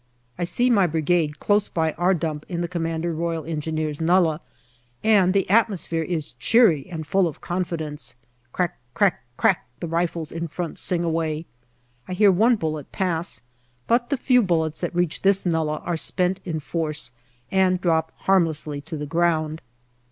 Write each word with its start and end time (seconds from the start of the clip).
I 0.39 0.45
see 0.45 0.71
my 0.71 0.87
Brigade 0.87 1.39
close 1.39 1.69
by 1.69 1.91
our 1.91 2.15
dump 2.15 2.47
in 2.49 2.61
the 2.61 2.67
C.R.E. 2.73 3.93
nullah, 4.01 4.41
and 5.03 5.31
the 5.31 5.45
atmo 5.47 5.77
sphere 5.77 6.01
is 6.01 6.31
cheery 6.39 6.87
and 6.89 7.05
full 7.05 7.27
of 7.27 7.39
confidence. 7.39 8.15
Crack, 8.51 8.79
crack, 8.95 9.23
crack 9.37 9.67
the 9.79 9.85
rifles 9.87 10.31
in 10.31 10.47
front 10.47 10.79
sing 10.79 11.03
away. 11.03 11.45
I 12.07 12.13
hear 12.13 12.31
one 12.31 12.55
bullet 12.55 12.91
pass, 12.91 13.41
but 13.85 14.09
the 14.09 14.17
few 14.17 14.41
bullets 14.41 14.81
that 14.81 14.95
reach 14.95 15.21
this 15.21 15.45
nullah 15.45 15.77
are 15.85 15.97
spent 15.97 16.39
in 16.45 16.59
force 16.61 17.11
and 17.51 17.79
drop 17.79 18.11
harmlessly 18.21 18.81
to 18.81 18.97
the 18.97 19.05
ground. 19.05 19.61